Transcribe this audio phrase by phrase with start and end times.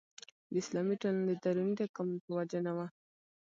[0.51, 2.87] د اسلامي ټولنو د دروني تکامل په وجه نه وه.